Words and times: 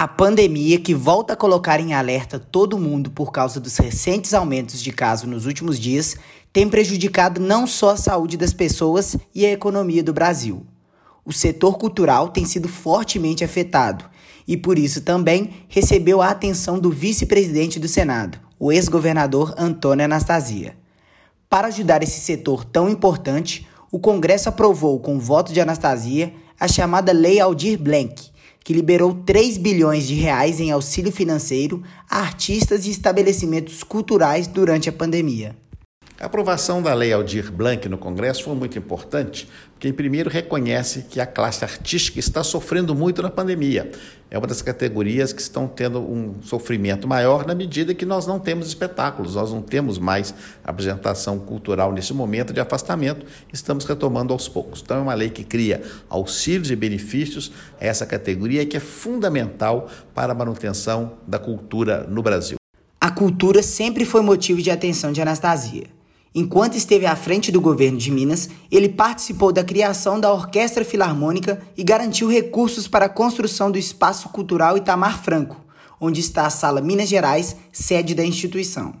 A 0.00 0.08
pandemia, 0.08 0.80
que 0.80 0.94
volta 0.94 1.34
a 1.34 1.36
colocar 1.36 1.78
em 1.78 1.92
alerta 1.92 2.38
todo 2.38 2.78
mundo 2.78 3.10
por 3.10 3.30
causa 3.30 3.60
dos 3.60 3.76
recentes 3.76 4.32
aumentos 4.32 4.80
de 4.80 4.90
casos 4.90 5.28
nos 5.28 5.44
últimos 5.44 5.78
dias, 5.78 6.16
tem 6.50 6.70
prejudicado 6.70 7.38
não 7.38 7.66
só 7.66 7.90
a 7.90 7.96
saúde 7.98 8.38
das 8.38 8.54
pessoas 8.54 9.14
e 9.34 9.44
a 9.44 9.52
economia 9.52 10.02
do 10.02 10.14
Brasil. 10.14 10.64
O 11.22 11.34
setor 11.34 11.76
cultural 11.76 12.30
tem 12.30 12.46
sido 12.46 12.66
fortemente 12.66 13.44
afetado 13.44 14.06
e, 14.48 14.56
por 14.56 14.78
isso, 14.78 15.02
também 15.02 15.50
recebeu 15.68 16.22
a 16.22 16.30
atenção 16.30 16.78
do 16.78 16.90
vice-presidente 16.90 17.78
do 17.78 17.86
Senado, 17.86 18.38
o 18.58 18.72
ex-governador 18.72 19.52
Antônio 19.58 20.06
Anastasia. 20.06 20.78
Para 21.46 21.68
ajudar 21.68 22.02
esse 22.02 22.20
setor 22.20 22.64
tão 22.64 22.88
importante, 22.88 23.68
o 23.92 23.98
Congresso 23.98 24.48
aprovou, 24.48 24.98
com 24.98 25.20
voto 25.20 25.52
de 25.52 25.60
Anastasia, 25.60 26.32
a 26.58 26.66
chamada 26.66 27.12
Lei 27.12 27.38
Aldir 27.38 27.78
Blanc 27.78 28.29
que 28.62 28.72
liberou 28.72 29.14
3 29.14 29.56
bilhões 29.56 30.06
de 30.06 30.14
reais 30.14 30.60
em 30.60 30.70
auxílio 30.70 31.10
financeiro 31.10 31.82
a 32.08 32.20
artistas 32.20 32.86
e 32.86 32.90
estabelecimentos 32.90 33.82
culturais 33.82 34.46
durante 34.46 34.88
a 34.88 34.92
pandemia. 34.92 35.56
A 36.20 36.26
aprovação 36.26 36.82
da 36.82 36.92
Lei 36.92 37.14
Aldir 37.14 37.50
Blanc 37.50 37.88
no 37.88 37.96
Congresso 37.96 38.44
foi 38.44 38.54
muito 38.54 38.76
importante, 38.76 39.48
porque, 39.72 39.90
primeiro, 39.90 40.28
reconhece 40.28 41.06
que 41.08 41.18
a 41.18 41.24
classe 41.24 41.64
artística 41.64 42.20
está 42.20 42.44
sofrendo 42.44 42.94
muito 42.94 43.22
na 43.22 43.30
pandemia. 43.30 43.90
É 44.30 44.36
uma 44.36 44.46
das 44.46 44.60
categorias 44.60 45.32
que 45.32 45.40
estão 45.40 45.66
tendo 45.66 45.98
um 45.98 46.34
sofrimento 46.42 47.08
maior 47.08 47.46
na 47.46 47.54
medida 47.54 47.94
que 47.94 48.04
nós 48.04 48.26
não 48.26 48.38
temos 48.38 48.66
espetáculos, 48.66 49.34
nós 49.34 49.50
não 49.50 49.62
temos 49.62 49.98
mais 49.98 50.34
apresentação 50.62 51.38
cultural 51.38 51.90
nesse 51.90 52.12
momento 52.12 52.52
de 52.52 52.60
afastamento, 52.60 53.24
estamos 53.50 53.86
retomando 53.86 54.34
aos 54.34 54.46
poucos. 54.46 54.82
Então, 54.84 54.98
é 54.98 55.00
uma 55.00 55.14
lei 55.14 55.30
que 55.30 55.42
cria 55.42 55.80
auxílios 56.06 56.70
e 56.70 56.76
benefícios 56.76 57.50
a 57.80 57.86
essa 57.86 58.04
categoria 58.04 58.66
que 58.66 58.76
é 58.76 58.80
fundamental 58.80 59.88
para 60.14 60.32
a 60.32 60.34
manutenção 60.34 61.14
da 61.26 61.38
cultura 61.38 62.06
no 62.06 62.22
Brasil. 62.22 62.58
A 63.00 63.10
cultura 63.10 63.62
sempre 63.62 64.04
foi 64.04 64.20
motivo 64.20 64.60
de 64.60 64.70
atenção 64.70 65.12
de 65.12 65.22
Anastasia. 65.22 65.98
Enquanto 66.32 66.76
esteve 66.76 67.06
à 67.06 67.16
frente 67.16 67.50
do 67.50 67.60
governo 67.60 67.98
de 67.98 68.08
Minas, 68.08 68.48
ele 68.70 68.88
participou 68.88 69.50
da 69.50 69.64
criação 69.64 70.20
da 70.20 70.32
Orquestra 70.32 70.84
Filarmônica 70.84 71.60
e 71.76 71.82
garantiu 71.82 72.28
recursos 72.28 72.86
para 72.86 73.06
a 73.06 73.08
construção 73.08 73.68
do 73.68 73.76
Espaço 73.76 74.28
Cultural 74.28 74.76
Itamar 74.76 75.20
Franco, 75.20 75.60
onde 76.00 76.20
está 76.20 76.46
a 76.46 76.50
Sala 76.50 76.80
Minas 76.80 77.08
Gerais, 77.08 77.56
sede 77.72 78.14
da 78.14 78.24
instituição. 78.24 78.94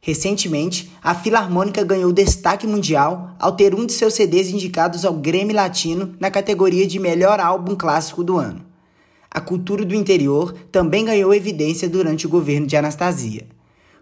Recentemente, 0.00 0.90
a 1.00 1.14
Filarmônica 1.14 1.84
ganhou 1.84 2.12
destaque 2.12 2.66
mundial 2.66 3.36
ao 3.38 3.52
ter 3.52 3.72
um 3.72 3.86
de 3.86 3.92
seus 3.92 4.14
CDs 4.14 4.48
indicados 4.48 5.04
ao 5.04 5.14
Grêmio 5.14 5.54
Latino 5.54 6.16
na 6.18 6.28
categoria 6.28 6.88
de 6.88 6.98
melhor 6.98 7.38
álbum 7.38 7.76
clássico 7.76 8.24
do 8.24 8.36
ano. 8.36 8.66
A 9.30 9.40
cultura 9.40 9.84
do 9.84 9.94
interior 9.94 10.52
também 10.72 11.04
ganhou 11.04 11.32
evidência 11.32 11.88
durante 11.88 12.26
o 12.26 12.28
governo 12.28 12.66
de 12.66 12.76
Anastasia 12.76 13.46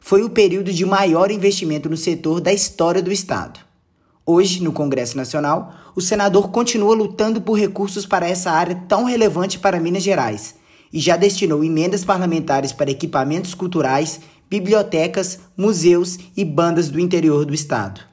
foi 0.02 0.24
o 0.24 0.30
período 0.30 0.72
de 0.72 0.84
maior 0.84 1.30
investimento 1.30 1.88
no 1.88 1.96
setor 1.96 2.40
da 2.40 2.52
história 2.52 3.00
do 3.00 3.12
Estado. 3.12 3.60
Hoje, 4.26 4.60
no 4.60 4.72
Congresso 4.72 5.16
Nacional, 5.16 5.72
o 5.94 6.00
senador 6.00 6.50
continua 6.50 6.92
lutando 6.92 7.40
por 7.40 7.54
recursos 7.54 8.04
para 8.04 8.28
essa 8.28 8.50
área 8.50 8.82
tão 8.88 9.04
relevante 9.04 9.60
para 9.60 9.78
Minas 9.78 10.02
Gerais 10.02 10.56
e 10.92 10.98
já 10.98 11.16
destinou 11.16 11.62
emendas 11.62 12.04
parlamentares 12.04 12.72
para 12.72 12.90
equipamentos 12.90 13.54
culturais, 13.54 14.20
bibliotecas, 14.50 15.38
museus 15.56 16.18
e 16.36 16.44
bandas 16.44 16.90
do 16.90 16.98
interior 16.98 17.44
do 17.44 17.54
Estado. 17.54 18.11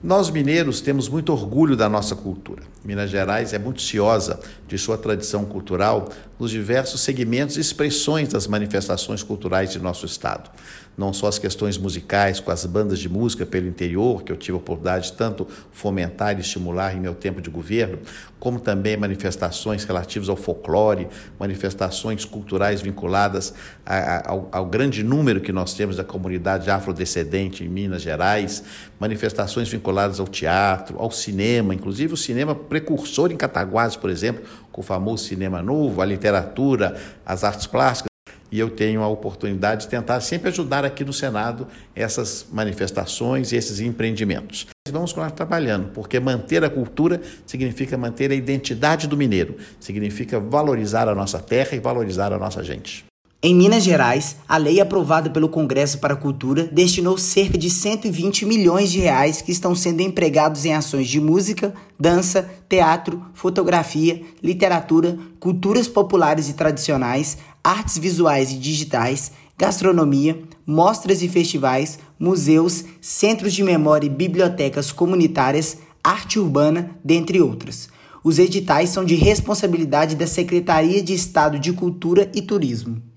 Nós 0.00 0.30
mineiros 0.30 0.80
temos 0.80 1.08
muito 1.08 1.32
orgulho 1.32 1.74
da 1.74 1.88
nossa 1.88 2.14
cultura. 2.14 2.62
Minas 2.84 3.10
Gerais 3.10 3.52
é 3.52 3.58
muito 3.58 3.82
ciosa 3.82 4.38
de 4.68 4.78
sua 4.78 4.96
tradição 4.96 5.44
cultural 5.44 6.08
nos 6.38 6.52
diversos 6.52 7.00
segmentos 7.00 7.56
e 7.56 7.60
expressões 7.60 8.28
das 8.28 8.46
manifestações 8.46 9.24
culturais 9.24 9.72
de 9.72 9.80
nosso 9.80 10.06
estado. 10.06 10.50
Não 10.96 11.12
só 11.12 11.26
as 11.26 11.38
questões 11.38 11.76
musicais, 11.76 12.38
com 12.38 12.50
as 12.50 12.64
bandas 12.64 12.98
de 12.98 13.08
música 13.08 13.44
pelo 13.44 13.66
interior, 13.66 14.22
que 14.22 14.30
eu 14.30 14.36
tive 14.36 14.52
a 14.52 14.56
oportunidade 14.56 15.06
de 15.06 15.12
tanto 15.14 15.46
fomentar 15.72 16.36
e 16.36 16.40
estimular 16.40 16.96
em 16.96 17.00
meu 17.00 17.14
tempo 17.14 17.40
de 17.40 17.50
governo, 17.50 17.98
como 18.38 18.60
também 18.60 18.96
manifestações 18.96 19.84
relativas 19.84 20.28
ao 20.28 20.36
folclore, 20.36 21.08
manifestações 21.38 22.24
culturais 22.24 22.80
vinculadas 22.80 23.54
a, 23.84 23.96
a, 23.96 24.30
ao, 24.30 24.48
ao 24.50 24.66
grande 24.66 25.02
número 25.02 25.40
que 25.40 25.52
nós 25.52 25.74
temos 25.74 25.96
da 25.96 26.04
comunidade 26.04 26.68
afrodescendente 26.70 27.64
em 27.64 27.68
Minas 27.68 28.02
Gerais, 28.02 28.62
manifestações 28.98 29.68
vinculadas 29.68 29.87
ao 30.20 30.28
teatro, 30.28 30.96
ao 30.98 31.10
cinema, 31.10 31.74
inclusive 31.74 32.14
o 32.14 32.16
cinema 32.16 32.54
precursor 32.54 33.32
em 33.32 33.36
Cataguases, 33.36 33.96
por 33.96 34.10
exemplo, 34.10 34.44
com 34.70 34.80
o 34.80 34.84
famoso 34.84 35.24
cinema 35.24 35.62
novo, 35.62 36.02
a 36.02 36.04
literatura, 36.04 36.96
as 37.24 37.44
artes 37.44 37.66
plásticas. 37.66 38.08
E 38.50 38.58
eu 38.58 38.70
tenho 38.70 39.02
a 39.02 39.08
oportunidade 39.08 39.82
de 39.82 39.88
tentar 39.88 40.20
sempre 40.20 40.48
ajudar 40.48 40.84
aqui 40.84 41.04
no 41.04 41.12
Senado 41.12 41.66
essas 41.94 42.46
manifestações 42.50 43.52
e 43.52 43.56
esses 43.56 43.80
empreendimentos. 43.80 44.66
Vamos 44.90 45.12
continuar 45.12 45.32
trabalhando, 45.32 45.90
porque 45.92 46.18
manter 46.18 46.64
a 46.64 46.70
cultura 46.70 47.20
significa 47.46 47.98
manter 47.98 48.30
a 48.30 48.34
identidade 48.34 49.06
do 49.06 49.16
mineiro, 49.16 49.56
significa 49.78 50.40
valorizar 50.40 51.08
a 51.08 51.14
nossa 51.14 51.38
terra 51.38 51.74
e 51.74 51.78
valorizar 51.78 52.32
a 52.32 52.38
nossa 52.38 52.64
gente. 52.64 53.07
Em 53.40 53.54
Minas 53.54 53.84
Gerais, 53.84 54.34
a 54.48 54.56
lei 54.56 54.80
aprovada 54.80 55.30
pelo 55.30 55.48
Congresso 55.48 55.98
para 55.98 56.14
a 56.14 56.16
Cultura 56.16 56.64
destinou 56.64 57.16
cerca 57.16 57.56
de 57.56 57.70
120 57.70 58.44
milhões 58.44 58.90
de 58.90 58.98
reais 58.98 59.40
que 59.40 59.52
estão 59.52 59.76
sendo 59.76 60.00
empregados 60.00 60.64
em 60.64 60.74
ações 60.74 61.06
de 61.06 61.20
música, 61.20 61.72
dança, 61.96 62.50
teatro, 62.68 63.24
fotografia, 63.34 64.20
literatura, 64.42 65.16
culturas 65.38 65.86
populares 65.86 66.48
e 66.48 66.54
tradicionais, 66.54 67.38
artes 67.62 67.96
visuais 67.96 68.50
e 68.50 68.58
digitais, 68.58 69.30
gastronomia, 69.56 70.42
mostras 70.66 71.22
e 71.22 71.28
festivais, 71.28 72.00
museus, 72.18 72.84
centros 73.00 73.54
de 73.54 73.62
memória 73.62 74.08
e 74.08 74.10
bibliotecas 74.10 74.90
comunitárias, 74.90 75.78
arte 76.02 76.40
urbana, 76.40 76.90
dentre 77.04 77.40
outras. 77.40 77.88
Os 78.24 78.40
editais 78.40 78.90
são 78.90 79.04
de 79.04 79.14
responsabilidade 79.14 80.16
da 80.16 80.26
Secretaria 80.26 81.00
de 81.00 81.14
Estado 81.14 81.56
de 81.56 81.72
Cultura 81.72 82.28
e 82.34 82.42
Turismo. 82.42 83.07